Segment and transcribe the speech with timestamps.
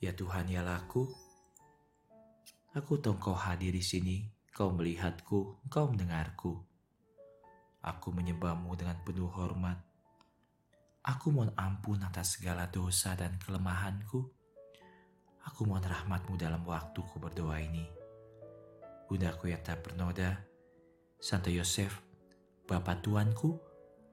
[0.00, 1.12] Ya Tuhan ya laku,
[2.72, 6.56] aku tahu kau hadir di sini, kau melihatku, kau mendengarku.
[7.84, 9.76] Aku menyembahmu dengan penuh hormat.
[11.04, 14.24] Aku mohon ampun atas segala dosa dan kelemahanku.
[15.52, 17.84] Aku mohon rahmatmu dalam waktuku berdoa ini.
[19.04, 20.48] Bundaku yang tak bernoda,
[21.20, 22.00] Santo Yosef,
[22.64, 23.60] Bapak Tuanku,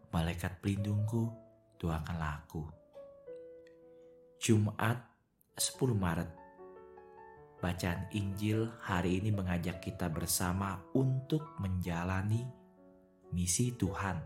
[0.08, 1.32] Malaikat pelindungku,
[1.80, 2.64] doakanlah aku.
[4.40, 5.07] Jumat
[5.58, 6.30] 10 Maret
[7.58, 12.46] Bacaan Injil hari ini mengajak kita bersama untuk menjalani
[13.34, 14.22] misi Tuhan.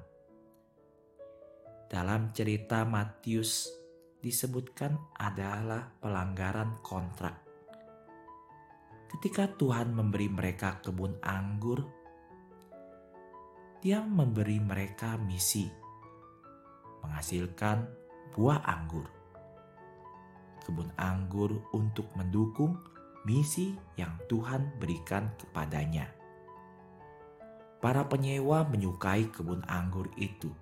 [1.87, 3.71] Dalam cerita Matius
[4.19, 7.39] disebutkan adalah pelanggaran kontrak.
[9.15, 11.79] Ketika Tuhan memberi mereka kebun anggur,
[13.79, 15.63] Dia memberi mereka misi
[17.07, 17.87] menghasilkan
[18.35, 19.20] buah anggur.
[20.61, 22.77] Kebun anggur untuk mendukung
[23.25, 26.09] misi yang Tuhan berikan kepadanya.
[27.81, 30.53] Para penyewa menyukai kebun anggur itu.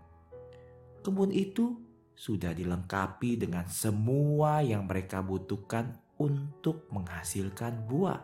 [1.03, 1.75] Kebun itu
[2.15, 8.19] sudah dilengkapi dengan semua yang mereka butuhkan untuk menghasilkan buah.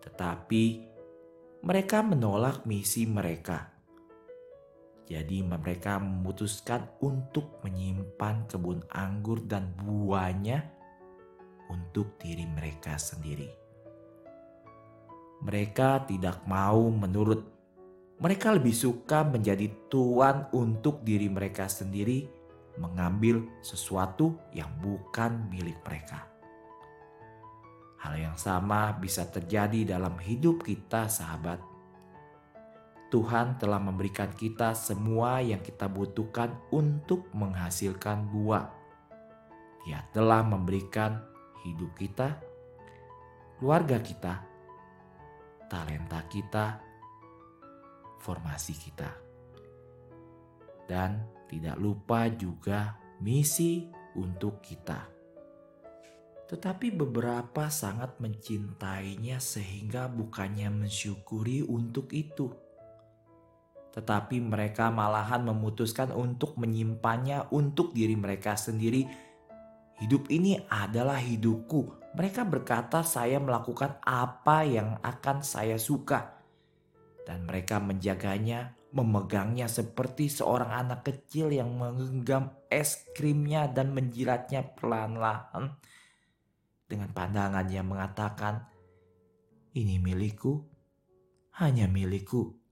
[0.00, 0.64] Tetapi
[1.64, 3.73] mereka menolak misi mereka.
[5.04, 10.64] Jadi mereka memutuskan untuk menyimpan kebun anggur dan buahnya
[11.68, 13.52] untuk diri mereka sendiri.
[15.44, 17.52] Mereka tidak mau menurut.
[18.16, 22.24] Mereka lebih suka menjadi tuan untuk diri mereka sendiri,
[22.80, 26.24] mengambil sesuatu yang bukan milik mereka.
[28.00, 31.73] Hal yang sama bisa terjadi dalam hidup kita, sahabat.
[33.14, 38.66] Tuhan telah memberikan kita semua yang kita butuhkan untuk menghasilkan buah.
[39.86, 41.22] Dia telah memberikan
[41.62, 42.42] hidup kita,
[43.62, 44.42] keluarga kita,
[45.70, 46.82] talenta kita,
[48.18, 49.14] formasi kita.
[50.90, 53.86] Dan tidak lupa juga misi
[54.18, 55.06] untuk kita.
[56.50, 62.63] Tetapi beberapa sangat mencintainya sehingga bukannya mensyukuri untuk itu.
[63.94, 69.06] Tetapi mereka malahan memutuskan untuk menyimpannya untuk diri mereka sendiri
[70.02, 72.10] Hidup ini adalah hidupku.
[72.18, 76.34] Mereka berkata, "Saya melakukan apa yang akan saya suka."
[77.22, 85.78] Dan mereka menjaganya, memegangnya seperti seorang anak kecil yang menggenggam es krimnya dan menjilatnya perlahan-lahan.
[86.90, 88.66] Dengan pandangan yang mengatakan,
[89.78, 90.58] "Ini milikku,
[91.62, 92.63] hanya milikku."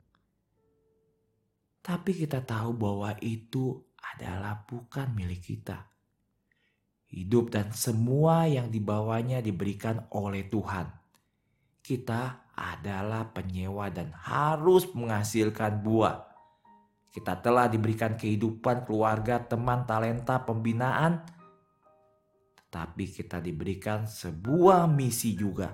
[1.83, 5.93] Tapi kita tahu bahwa itu adalah bukan milik kita
[7.13, 10.89] Hidup dan semua yang dibawanya diberikan oleh Tuhan.
[11.85, 16.25] Kita adalah penyewa dan harus menghasilkan buah.
[17.13, 21.21] Kita telah diberikan kehidupan keluarga, teman, talenta, pembinaan,
[22.57, 25.69] tetapi kita diberikan sebuah misi juga.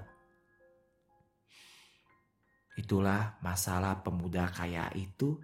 [2.74, 5.38] Itulah masalah pemuda kaya itu.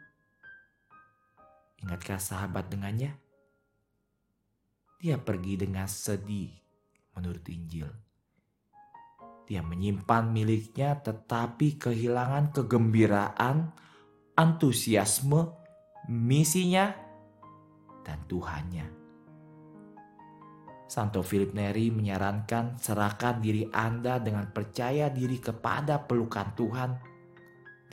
[1.85, 3.13] Ingatkah sahabat dengannya?
[5.05, 6.49] Dia pergi dengan sedih
[7.13, 7.85] menurut Injil.
[9.45, 13.77] Dia menyimpan miliknya tetapi kehilangan kegembiraan,
[14.33, 15.53] antusiasme,
[16.09, 16.89] misinya,
[18.01, 18.89] dan Tuhannya.
[20.89, 27.14] Santo Philip Neri menyarankan serahkan diri Anda dengan percaya diri kepada pelukan Tuhan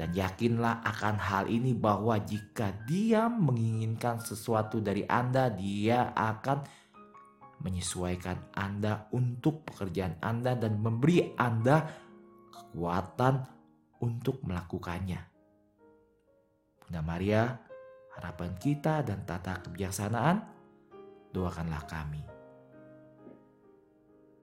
[0.02, 6.66] dan yakinlah akan hal ini bahwa jika dia menginginkan sesuatu dari Anda, dia akan
[7.62, 11.86] menyesuaikan Anda untuk pekerjaan Anda dan memberi Anda
[12.50, 13.46] kekuatan
[14.02, 15.22] untuk melakukannya.
[16.82, 17.54] Bunda Maria,
[18.18, 20.42] harapan kita dan tata kebijaksanaan,
[21.30, 22.41] doakanlah kami.